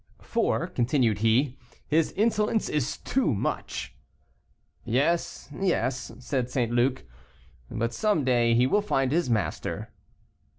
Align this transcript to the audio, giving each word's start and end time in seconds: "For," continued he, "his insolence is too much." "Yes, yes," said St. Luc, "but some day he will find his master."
"For," 0.23 0.65
continued 0.65 1.19
he, 1.19 1.59
"his 1.87 2.11
insolence 2.13 2.69
is 2.69 2.97
too 2.97 3.35
much." 3.35 3.93
"Yes, 4.83 5.47
yes," 5.55 6.11
said 6.17 6.49
St. 6.49 6.71
Luc, 6.71 7.05
"but 7.69 7.93
some 7.93 8.23
day 8.23 8.55
he 8.55 8.65
will 8.65 8.81
find 8.81 9.11
his 9.11 9.29
master." 9.29 9.91